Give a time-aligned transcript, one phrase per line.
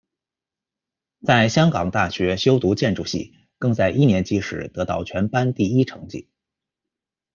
[1.23, 6.27] 在香港大学修读建筑系，更在一年级时得到全班第一成绩。